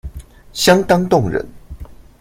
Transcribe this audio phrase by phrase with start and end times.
[0.51, 1.47] 相當動人